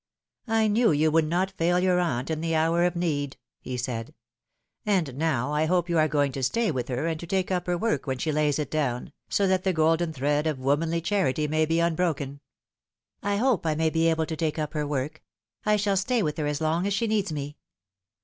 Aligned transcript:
"I 0.47 0.67
knew 0.67 0.91
you 0.91 1.11
would 1.11 1.27
not 1.27 1.51
fail 1.51 1.79
your 1.79 1.99
aunt 1.99 2.31
in 2.31 2.41
the 2.41 2.55
hour 2.55 2.85
of 2.85 2.95
need," 2.95 3.37
he 3.59 3.77
said;" 3.77 4.15
and 4.87 5.15
now 5.15 5.53
I 5.53 5.65
hope 5.65 5.89
you 5.89 5.99
are 5.99 6.07
going 6.07 6.31
to 6.31 6.41
stay 6.41 6.71
with 6.71 6.87
her 6.87 7.05
and 7.05 7.19
to 7.19 7.27
take 7.27 7.51
up 7.51 7.67
her 7.67 7.77
work 7.77 8.07
when 8.07 8.17
she 8.17 8.31
lays 8.31 8.57
it 8.57 8.71
down, 8.71 9.13
so 9.29 9.45
that 9.45 9.63
the 9.63 9.73
golden 9.73 10.11
thread 10.11 10.47
of 10.47 10.57
womanly 10.57 11.01
charity 11.01 11.47
may 11.47 11.67
be 11.67 11.79
unbroken." 11.79 12.39
"I 13.21 13.35
hope 13.37 13.63
I 13.63 13.75
may 13.75 13.91
be 13.91 14.09
able 14.09 14.25
to 14.25 14.35
take 14.35 14.57
up 14.57 14.73
her 14.73 14.87
work. 14.87 15.21
I 15.67 15.75
shall 15.75 15.95
stay 15.97 16.23
with 16.23 16.37
her 16.39 16.47
as 16.47 16.61
long 16.61 16.87
as 16.87 16.95
she 16.95 17.05
needs 17.05 17.31
me." 17.31 17.57